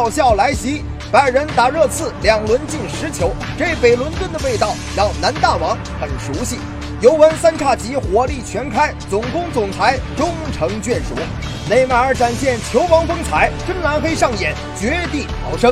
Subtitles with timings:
[0.00, 0.82] 爆笑来袭。
[1.12, 6.58] 拜仁打热刺，两轮进十球，这北伦敦的味道让南大王很熟悉。
[7.02, 11.14] 尤文三叉戟火力全开，总攻总裁终成眷属。
[11.68, 15.70] 内马尔展现球王风采，真蓝黑上演绝地逃生。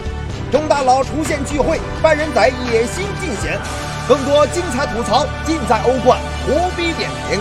[0.52, 3.58] 中大佬出现聚会，拜仁仔野心尽显。
[4.06, 7.40] 更多精彩吐槽尽在欧冠胡逼点评。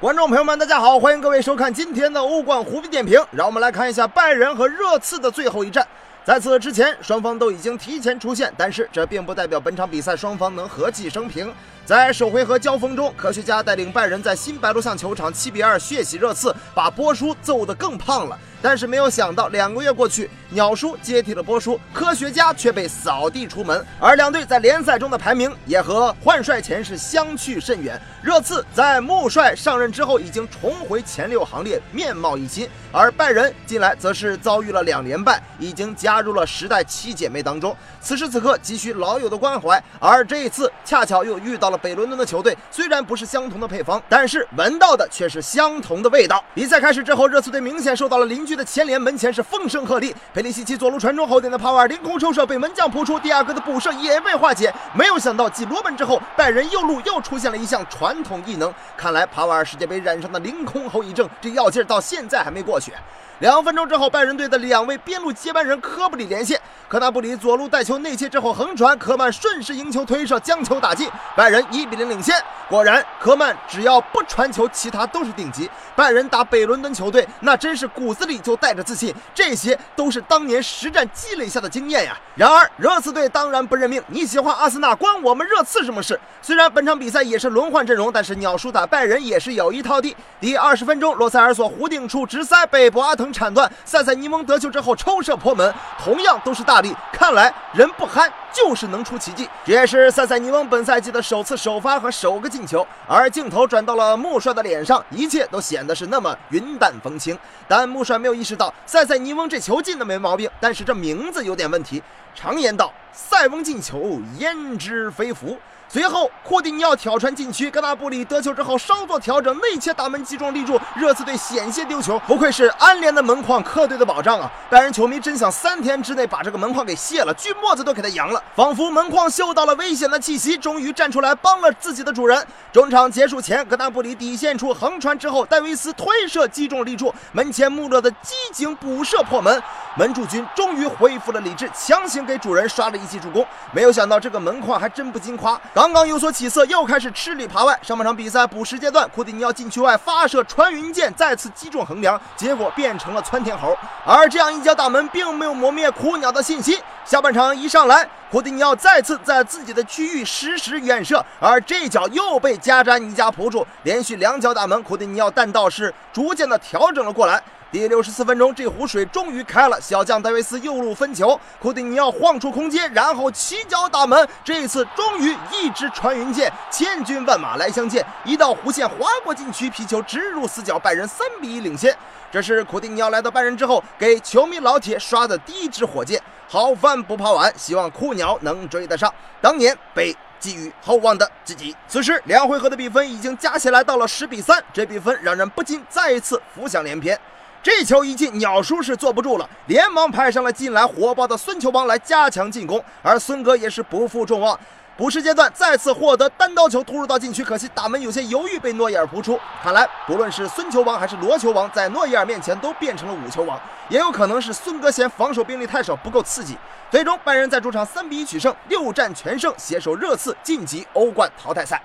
[0.00, 3.18] 观众朋友们，大家好，欢迎各位收看今天的欧冠胡逼点评。
[3.30, 5.86] 让我们来看一下拜仁和热刺的最后一战。
[6.24, 11.50] 在此之前，双方都已经提前出线，但是这并不代表本场比赛双方能和气生平。
[11.86, 18.38] 在首回合交锋中，科学家带领拜仁在新白鹿巷球场七比二血洗热刺，把波叔揍得更胖了。
[18.62, 28.00] 但是没有想到，两个月过去，鸟叔接替了波叔，科学家却被扫地出门，而两队在联赛中的排名也和换帅前是相去甚远。
[28.22, 37.76] 热刺在穆帅上任之后，已经重回前六行列，面貌一新；而拜仁近来则是遭遇了两连败，已经加入了时代七姐妹当中。
[38.00, 46.42] 此时此刻急需老友的关怀，而这一次恰巧又遇到了北伦敦的球队，虽然不是相同的配方，但是闻到的却是相同的味道。
[46.54, 48.54] 比赛开始之后，热刺队明显受到了邻居。
[48.54, 50.14] 的牵连，门前是风声鹤唳。
[50.32, 54.72] 佩林西奇左路传中后点的帕瓦尔凌空抽射被门将扑出，第二个的补射也被化解。
[54.92, 58.72] 没有想到继罗本之后，拜仁右路又出现了一项传统异能。
[58.96, 62.92] 看来帕瓦尔世界杯染上的凌空后遗症，这药劲儿到现在还没过去。
[63.40, 72.34] 两分钟之后，拜仁队的两位边路接班人科布里连线，科纳布里左路带球内切之后横传，科曼顺势迎球推射将球打进，拜仁一比零领先。
[72.68, 75.68] 果然，科曼只要不传球，其他都是顶级。
[75.96, 82.16] 拜仁打北伦敦球队，那真是骨子里就带着自信，这些都是当年实战积累下的经验呀。
[82.36, 86.18] 然而，热刺队当然不认命，你喜欢阿森纳，关我们热刺什么事？
[86.40, 90.16] 虽然本场比赛也是轮换阵容，但是鸟叔打拜仁也是有一套的。
[90.40, 99.48] 第二十分钟，罗塞尔索弧顶处直塞被博阿滕铲断，塞塞尼翁得球之后抽射破门，同样都是大力，看来人不憨就是能出奇迹。
[99.64, 102.86] 这也是塞塞尼翁本赛季的首次首发和首个进球。
[103.08, 107.38] 而镜头转到了穆帅的脸上，一切都显得是那么云淡风轻。
[107.66, 112.02] 但穆帅没有意识到塞塞尼翁这球进的没毛病，但是这名字有点问题。
[112.34, 115.56] 常言道，塞翁进球，焉知非福。
[115.94, 122.20] 随后，库蒂尼奥挑传禁区，格纳布里得球之后稍作调整，内切打门击中立柱，热刺队险些丢球。
[122.26, 124.50] 不愧是安联的门框，客队的保障啊！
[124.68, 128.42] 拜仁球迷真想三天之内把这个门框给卸了，锯末子都给他扬了。
[128.56, 132.44] 仿佛门框嗅到了危险的气息，终于站出来帮了自己的主人。
[132.72, 139.62] 中场结束前，格纳布里底线处横传之后，戴维斯推射击中立柱，门前穆勒的机警补射破门，
[139.96, 143.46] 门柱军终于恢复了理智，强行给主人刷了一记助攻。
[143.70, 145.56] 没有想到这个门框还真不经夸。
[145.84, 147.78] 刚刚有所起色，又开始吃里扒外。
[147.82, 153.76] 上半场比赛补时阶段，库蒂尼奥禁区外发射穿云箭，再次击中横梁，结果变成了窜天猴。
[154.02, 156.80] 而这样一脚打门，并没有磨灭苦鸟的信心。
[157.04, 167.42] 下半场一上来，库蒂尼奥再次在自己的区域实施远射，而这脚又被加詹尼加扑住，连续两脚打门，库蒂尼奥弹道是逐渐的调整了过来。
[167.74, 169.80] 第六十四分钟，这壶水终于开了。
[169.80, 174.28] 小将戴维斯右路分球，库蒂尼奥晃出空间，然后起脚打门。
[174.44, 181.92] 这一次终于一支穿云箭，千军万马来相见，一道弧线划过禁区，皮球直入死角，拜仁三比一领先。
[182.30, 186.22] 这是库蒂尼奥来到拜仁之后，给球迷老铁刷的第一支火箭。
[186.46, 191.74] 好饭不怕晚，希望库鸟能追得上当年被寄予厚望的自己。
[191.88, 197.18] 此时两回合的比分已经加起来到了十比三，这比分让人不禁再一次浮想联翩。
[197.64, 204.60] 这球一进，鸟叔是坐不住了，连忙派上了近来火爆的孙球王来加强进攻，而孙哥也是不负众望，
[204.98, 209.40] 补时阶段再次获得单刀球突入到禁区，可惜打门有些犹豫，被诺伊尔扑出。
[209.62, 213.58] 看来不论是孙球王还是罗球王，在诺伊尔面前都变成了五球王，
[213.88, 216.58] 也有可能是孙哥嫌防守兵力太少，不够刺激。
[216.90, 221.80] 最终拜仁在主场三比一取胜，六战全胜，携手热刺晋级欧冠淘汰赛。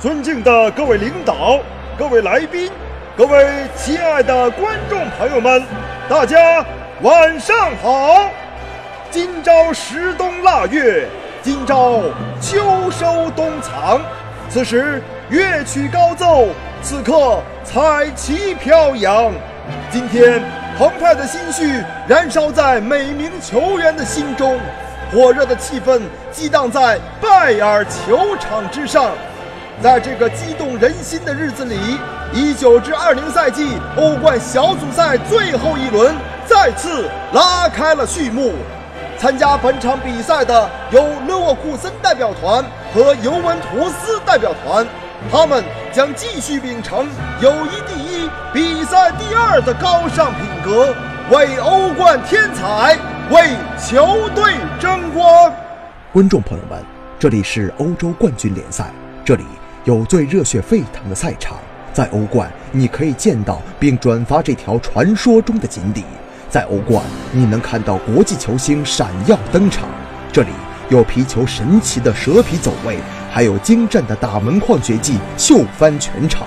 [0.00, 1.60] 尊敬的各位领导、
[1.98, 2.72] 各位来宾、
[3.14, 5.62] 各位亲爱的观众朋友们，
[6.08, 6.64] 大家
[7.02, 8.30] 晚上好！
[9.10, 11.06] 今朝时冬腊月，
[11.42, 12.00] 今朝
[12.40, 14.00] 秋收冬藏，
[14.48, 16.48] 此时乐曲高奏，
[16.80, 19.30] 此刻彩旗飘扬。
[19.90, 20.42] 今天
[20.78, 24.58] 澎湃的心绪燃烧在每名球员的心中，
[25.12, 26.00] 火热的气氛
[26.32, 29.10] 激荡在拜尔球场之上。
[29.82, 31.74] 在这个激动人心的日子里，
[32.34, 36.14] 一九至二零赛季欧冠小组赛最后一轮
[36.46, 38.52] 再次拉开了序幕。
[39.16, 42.62] 参加本场比赛的有勒沃库森代表团
[42.92, 44.86] 和尤文图斯代表团。
[45.30, 47.06] 他们将继续秉承
[47.40, 50.94] 友谊第一、比赛第二的高尚品格，
[51.30, 52.98] 为欧冠添彩，
[53.30, 55.52] 为球队争光。
[56.12, 56.82] 观众朋友们，
[57.18, 58.90] 这里是欧洲冠军联赛，
[59.22, 59.44] 这里
[59.84, 61.56] 有最热血沸腾的赛场。
[61.92, 66.04] 在欧冠，你可以见到并转发这条传说中的锦鲤。
[66.48, 69.88] 在欧冠，你能看到国际球星闪耀登场。
[70.32, 70.50] 这里
[70.88, 72.98] 有皮球神奇的蛇皮走位，
[73.30, 76.46] 还有精湛的打门框绝技秀翻全场。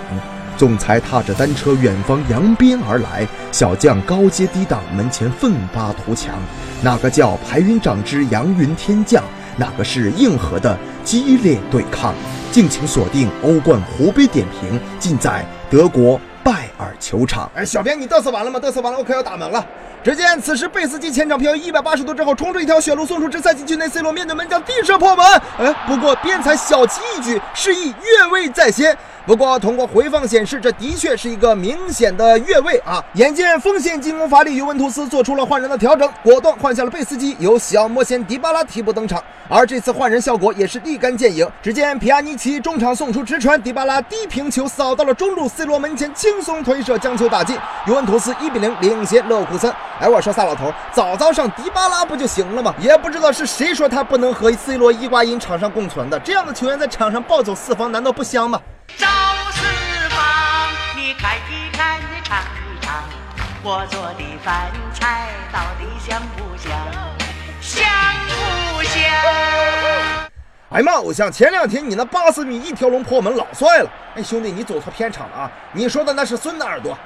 [0.55, 6.35] 总裁踏着单车远方扬鞭而来，小将高阶低挡门前奋发图强。
[6.81, 9.23] 哪个叫排云掌之扬云天降？
[9.57, 12.13] 哪个是硬核的激烈对抗？
[12.53, 17.49] 敬请锁定欧冠湖北点评，尽在德国拜耳球场。
[17.55, 18.59] 哎，小编，你嘚瑟完了吗？
[18.59, 19.65] 嘚瑟完了，我可要打门了。
[20.03, 25.25] 只见此时贝斯基前场飘移一百八十度之后，冲出一条血路，送出直塞禁区内，C 罗面对门将低射破门。
[25.57, 28.97] 哎，不过边裁小旗一举，示意越位在先。
[29.25, 33.01] 不过，通过回放显示，这的确是一个明显的越位啊！
[33.13, 39.23] 眼见锋线进攻乏力，尤文图斯做出了换人的调整，果断换下了贝斯基，由小魔仙迪巴拉替补登场。
[39.47, 41.47] 而这次换人效果也是立竿见影。
[41.61, 47.57] 只见皮亚尼奇中场送出直传，迪巴拉低平球扫到了中路，C 罗门前轻松推射将球打进，
[47.87, 49.73] 尤文图斯一比零领先勒沃库森。
[49.99, 52.73] 哎，我说萨老头，早早上迪巴拉不就行了吗？
[52.79, 58.59] 也不知道是谁说他不能和 C 罗、伊瓜因场上共存的，这样的球员在场上暴走四方，难道不香吗？
[58.97, 59.05] 走
[59.51, 59.65] 四
[60.09, 60.19] 方，
[60.95, 62.95] 你看一看，你尝一尝，
[63.63, 66.71] 我做的饭菜到底香不香？
[67.61, 67.87] 香
[68.75, 69.01] 不香？
[70.69, 73.89] 哎呀妈，偶像，前两天你那八十米一条龙破门老帅了。
[74.15, 75.51] 哎，兄弟，你走错片场了啊！
[75.71, 76.97] 你说的那是孙的耳朵。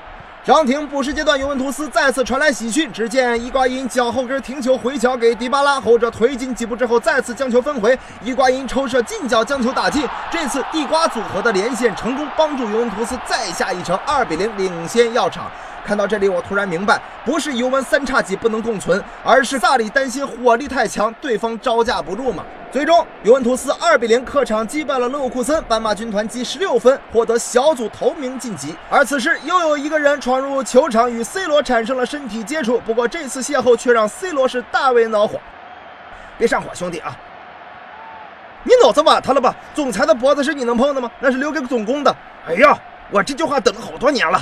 [0.47, 2.89] 伤停补时阶段，尤文图斯再次传来喜讯。
[2.93, 7.99] 只见伊瓜因脚后跟停球回敲给迪巴拉，后者推进几步之后，再次将球分回。
[8.23, 10.07] 伊瓜因抽射近角将球打进。
[10.31, 15.51] 这次地瓜组合的连线成功，帮助尤文图斯再下一城，二比零领先药厂。
[15.87, 22.43] 看到这里，我突然明白，不是尤文三叉戟不能共存，而是萨里担心火力太强，对方招架不住嘛。
[22.69, 28.75] 最终，尤文图斯二比零客场击败了勒沃库森，斑马军团积十六分，获得小组头名晋级。
[28.89, 32.79] 而此时，又有一个人闯入球场，与 C 罗产生了身体接触。
[32.79, 35.39] 不过这次邂逅却让 C 罗是大为恼火。
[36.37, 37.15] 别上火，兄弟啊！
[38.63, 39.55] 你脑子瓦特了吧？
[39.73, 41.09] 总裁的脖子是你能碰的吗？
[41.21, 42.13] 那是留给总工的。
[42.45, 42.77] 哎呀，
[43.09, 44.37] 我这句话等了好多年了。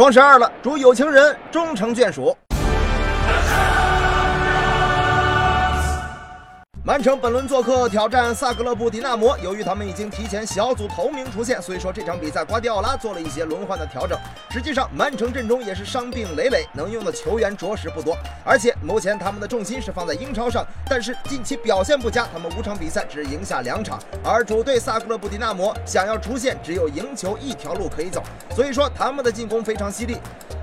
[0.00, 2.34] 双十二了，祝有情人终成眷属。
[6.82, 14.18] 曼城本轮做客挑战萨格勒布迪纳摩，由于他们已经提前小组头名出线，所以说这场比赛瓜迪奥拉做了一些轮换的调整。
[14.50, 18.16] 实际上，曼城阵中也是伤病累累，能用的球员着实不多。
[18.42, 23.98] 而且目前他们的重心是放在英超上，但是近期表现不佳，他们五场比赛只赢下两场。
[24.24, 28.22] 而主队萨格勒布迪纳摩想要出线，只有赢球一条路可以走，
[28.56, 30.16] 所以说他们的进攻非常犀利。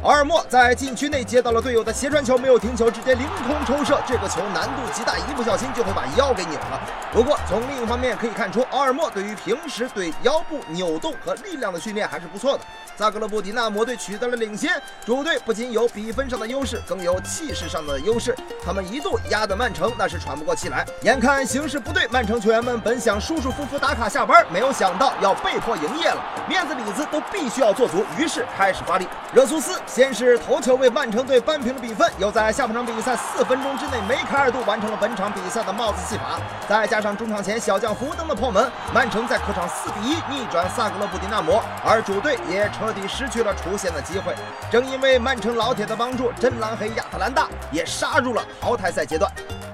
[0.08, 6.80] 奥尔莫在禁区内接到了队友的斜传球，没有停球，直接凌空抽射，这个球难度极大，一不小心就会把腰给扭了。
[7.12, 12.64] 不过从另一方面可以看出，奥尔莫对于平时对腰部扭动和力量的训练还是不错的。
[12.96, 18.34] 萨格勒布迪纳摩队取得了领先，主队不仅有比分上的优势，更有气势上的优势。
[18.64, 20.86] 他们一度压得曼城那是喘不过气来。
[21.02, 29.06] 眼看形势不对，曼城球员们本想舒舒服服打卡下班，没有想到要被迫营业了，面子里子都必须要做足，于是开始发力。
[29.34, 36.40] 热苏斯先是头球为曼城队扳平了比分，又在下半场比赛四分钟之内梅开二度，完成了本场比赛的帽子戏法。
[36.66, 44.34] 再加上中场前小将福登的破门，曼城在客场四比一逆转萨格勒布迪纳摩，而主队也彻底失去了出线的机会。
[44.72, 49.30] 正因为曼城老铁的帮助，真蓝黑亚特兰大也杀入了淘汰赛阶段。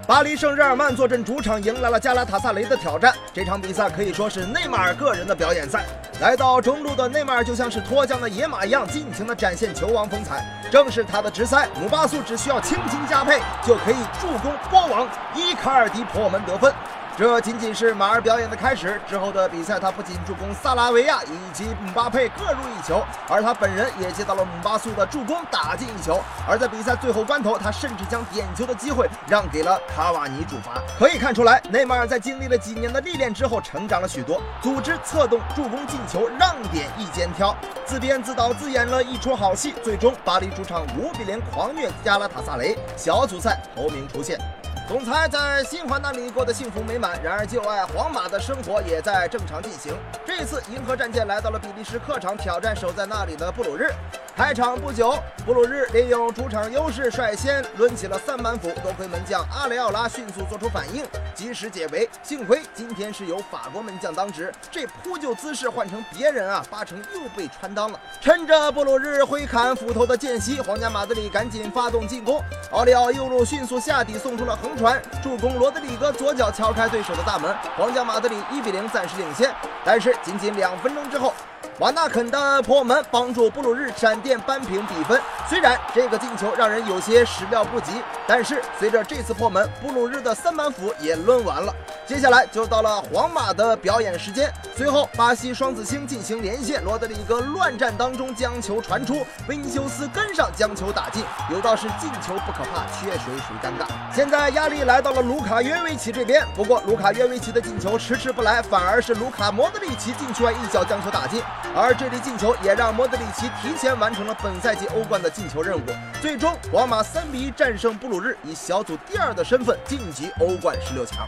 [0.06, 3.14] 巴黎圣日耳曼坐镇主场，迎来了加拉塔萨雷的挑战。
[3.32, 5.86] 这场比赛可以说是内马尔个人的表演赛。
[6.20, 10.46] 来到中路的内马尔就像是脱缰的野马一样，尽情的展现球王风采。
[10.70, 16.74] 正是他的直塞，姆巴苏只需要轻轻加配，就可以助攻波王，伊卡尔迪破门得分。
[17.16, 26.20] 这仅仅是马尔表演的开始，之后的比赛他不仅助攻萨拉维亚以及姆巴佩各入一球，而他本人也接到了姆巴苏的助攻，打进一球。
[26.50, 30.82] 而在比赛最后关头，他甚至将点球的机会让给了卡瓦尼主罚。
[30.98, 37.56] 可以看出来，内马尔在经历了几年的历练之后，成长了许多，组织、策动、助攻、进球，让点一肩挑，
[37.86, 39.76] 自编自导自演了一出好戏。
[39.84, 44.40] 最终，巴黎主场五比零狂虐加拉塔萨雷，小组赛头名出现。
[44.86, 49.94] 总裁在新欢那里过得幸福美满，然而旧爱皇马的生活也在正常进行。
[50.26, 53.90] 这次银河战舰来到了比利时客场，挑战守在那里的布鲁日。
[54.36, 62.10] 开场不久，布鲁日利用主场优势率先抡起了三板斧，多亏门将阿雷奥拉迅速做出反应，及时解围。
[62.24, 68.00] 幸亏今天是由法国门将当值，这扑救姿势换成别人啊，八成又被穿裆了。
[68.20, 72.42] 趁着布鲁日挥砍斧头的间隙，皇家马德里赶紧发动进攻。
[72.72, 79.54] 奥利奥右路迅速下底送出了横传，助攻罗德里戈左脚敲开对手的大门，皇家马德里一比零暂时领先。
[79.84, 81.34] 但是仅仅两分钟之后。
[81.80, 85.20] 瓦纳肯的破门帮助布鲁日闪电扳平比分。
[85.50, 87.94] 虽然这个进球让人有些始料不及，
[88.28, 91.74] 但是随着这次破门，布鲁日的三板斧也抡完了。
[92.06, 94.54] 接下来就到了皇马的表演时间。
[94.78, 101.24] 随后，巴西双子星进行连线，罗德里戈乱战当中将球传出，维尼修斯跟上将球打进。
[101.50, 103.88] 有道是进球不可怕，缺水属尴尬。
[104.14, 111.42] 现在压力来到了卢卡约维奇这边，不过卢卡约维奇的进球迟迟不来，反而是卢卡莫德里奇禁区外一脚将球打进。
[111.76, 115.82] 而这粒进球也让莫德里奇提前完成了本赛季欧冠的进球任务。
[116.22, 121.28] 最终，皇马三比一战胜布鲁日，以小组第二的身份晋级欧冠十六强。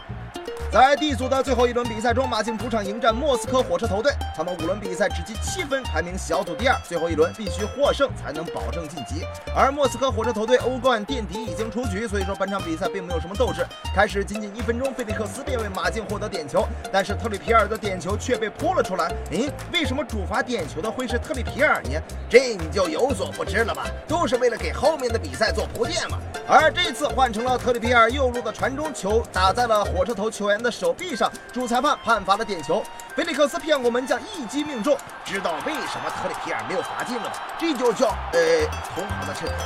[0.72, 4.12] 在 D 组的最后一轮比赛中，马竞主场迎战莫斯科火车头队。
[4.36, 6.76] 他们五轮比赛只积七分，排名小组第二。
[6.86, 9.24] 最后一轮必须获胜才能保证晋级。
[9.54, 13.64] 而莫斯科火车头队欧冠垫底已经出局，所以说本场比赛并没有什么斗志。
[13.94, 19.10] 开始仅仅一分钟，菲利克斯便为马竞获得点球，但是特里皮尔的点球却被扑了出来。
[19.30, 21.98] 诶，为什么主罚点球的会是特里皮尔呢？
[22.28, 23.86] 这你就有所不知了吧？
[24.06, 26.18] 都是为了给后面的比赛做铺垫嘛。
[26.48, 30.56] 而这次换成了特里皮尔右路的传中球打在了火车头球员。
[30.62, 32.82] 的手臂上，主裁判判罚了点球。
[33.14, 34.96] 菲利克斯骗过门将，一击命中。
[35.24, 37.30] 知道为什么特里皮尔没有罚进了吗？
[37.58, 39.56] 这就叫呃，同行的衬托。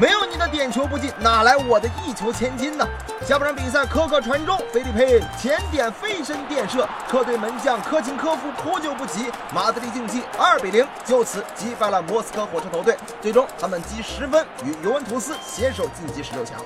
[0.00, 2.88] 没有你的点球不进，哪来我的一球千金呢？
[3.26, 12.96] 下半场比赛，科克传中，菲利佩前点飞身垫射，客队门将科钦科夫扑救不及，马德里竞技二比零就此击败了莫斯科火车头队。
[13.20, 16.56] 最终，他们积十分，与尤文图斯携手晋级十六强。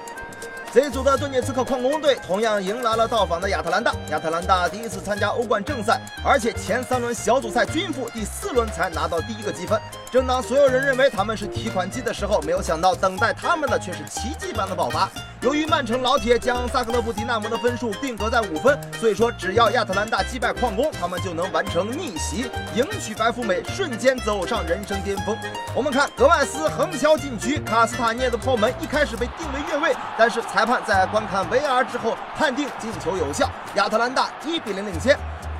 [0.74, 3.94] 这组的顿涅茨克矿工队同样迎来了到访的亚特兰大。
[4.10, 9.80] 亚特兰大第一次参加欧冠正赛，而且前三轮小组赛均负，第四轮才拿到第一个积分。
[10.10, 15.08] 正当所有人认为他们是提款机的时候，没有想到等待他们的却是奇迹般的爆发。
[15.44, 25.36] 由于曼城老铁将萨格勒布迪纳摩的分数定格在五分，所以说只要亚特兰大击败矿工，他们就能完成逆袭，迎娶白富美，瞬间走上人生巅峰。
[25.76, 35.14] 我们看格外斯横敲禁区，卡斯塔涅的破门一开始被定为越位，但是裁判在观看 VR 之后判定进球有效，亚特兰大一比零领先。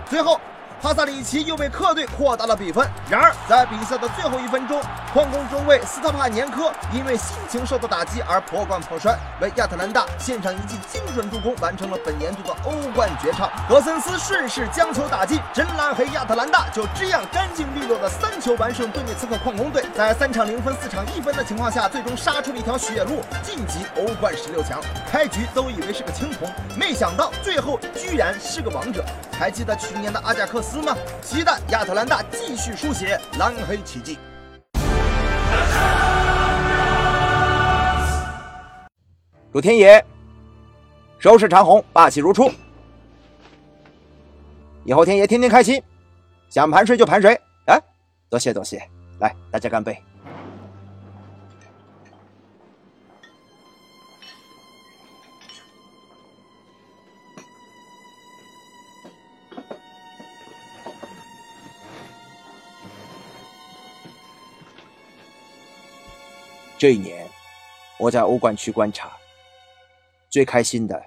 [0.09, 0.41] 最后。
[0.85, 2.87] 帕萨里奇又为客队扩大了比分。
[3.09, 4.83] 然而，在比赛的最后一分钟，
[5.15, 13.51] 矿工中卫斯特帕年科因为心情受到打击而破罐破摔，为亚特兰大献上一记精准助攻，完成了本年度的欧冠绝唱。
[13.67, 19.83] 格森斯顺势将球打进，真蓝黑亚特兰大就这样干净利落的三球完胜顿涅茨克矿工队。
[19.97, 24.83] 在三场零分、四场一分的情况下，最终杀出了一条血路，晋级欧冠十六强。
[25.11, 29.03] 开局都以为是个青铜，没想到最后居然是个王者。
[29.37, 30.97] 还记得去年的阿贾克斯吗？
[31.23, 34.19] 期待亚特兰大继续书写蓝黑奇迹。
[39.53, 40.05] 祝天爷
[41.19, 42.51] 收拾长虹，霸气如初。
[44.85, 45.83] 以后天爷天天开心，
[46.51, 47.41] 想盘谁就盘谁。
[47.67, 47.81] 哎，
[48.29, 48.83] 多谢多谢，
[49.21, 49.97] 来大家干杯。
[66.85, 67.27] 这一年，
[67.97, 69.11] 我在欧冠区观察，
[70.29, 71.03] 最开心的，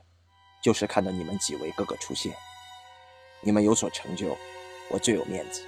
[0.59, 2.35] 就是看到你们几位个个出现。
[3.41, 4.35] 你们有所成就，
[4.89, 5.61] 我最有面子。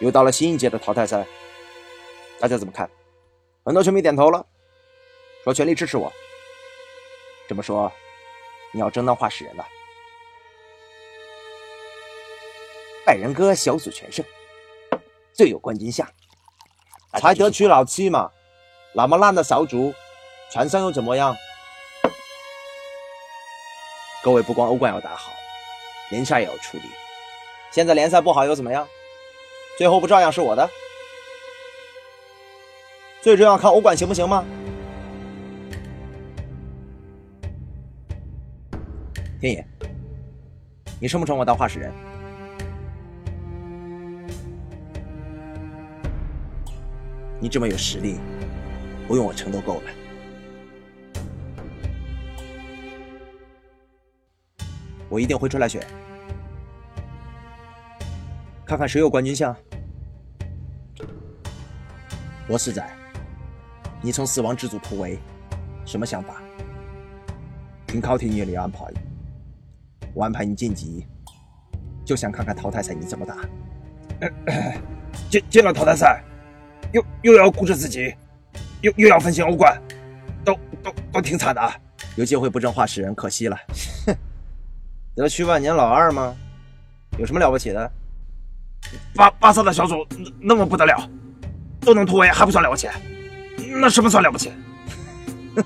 [0.00, 1.26] 又到了新一届的淘汰赛，
[2.38, 2.90] 大家怎么看？
[3.64, 4.46] 很多球迷点头了，
[5.42, 6.12] 说全力支持我。
[7.48, 7.90] 这么说，
[8.70, 9.66] 你要争当话事人了。
[13.06, 14.22] 拜仁哥小组全胜，
[15.32, 16.06] 最有冠军相。
[17.20, 18.30] 才得娶老七嘛，
[18.94, 19.92] 那么烂的小组，
[20.50, 21.36] 全胜又怎么样？
[24.24, 25.30] 各位不光欧冠要打好，
[26.08, 26.84] 联赛也要处理。
[27.70, 28.88] 现在联赛不好又怎么样？
[29.76, 30.66] 最后不照样是我的？
[33.20, 34.42] 最重要看欧冠行不行吗？
[39.42, 39.66] 天野，
[40.98, 41.92] 你称不称我当话事人？
[47.40, 48.18] 你这么有实力，
[49.08, 49.90] 不用我撑都够了。
[55.08, 55.84] 我一定会出来选。
[58.66, 59.56] 看看谁有冠军相。
[62.46, 62.86] 罗四仔，
[64.02, 65.18] 你从死亡之组突围，
[65.86, 66.42] 什么想法？
[67.86, 68.84] 听考题你的安排，
[70.12, 71.06] 我安排你晋级，
[72.04, 73.36] 就想看看淘汰赛你怎么打。
[75.30, 76.22] 进进了淘汰赛，
[76.92, 78.14] 又又要顾着自己，
[78.80, 79.80] 又又要分心欧冠，
[80.44, 81.72] 都都都挺惨的。
[82.16, 83.56] 有机会不争话事人，可惜了。
[84.06, 84.14] 哼，
[85.14, 86.34] 得去万年老二吗？
[87.18, 87.92] 有什么了不起的？
[89.14, 90.06] 巴巴萨的小组
[90.40, 91.08] 那么不得了，
[91.80, 92.88] 都能突围还不算了不起？
[93.80, 94.52] 那什么算了不起？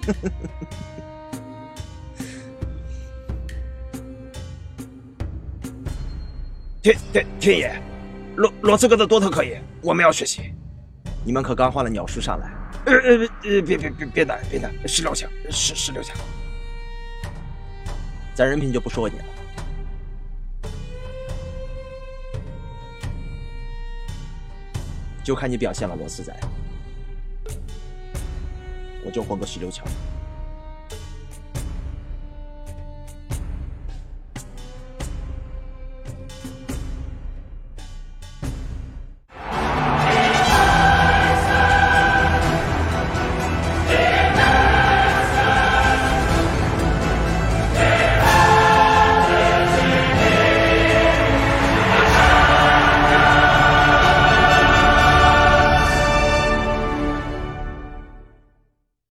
[6.82, 7.82] 天天天爷，
[8.36, 10.52] 罗罗斯哥的多特可以，我们要学习。
[11.24, 12.50] 你们可刚换了鸟叔上来？
[12.84, 16.14] 呃呃呃，别别别别打别打，十六强十十六强。
[18.34, 19.24] 咱人品就不说你了，
[25.24, 26.36] 就看你表现了，罗四仔，
[29.02, 29.86] 我就混个十六强。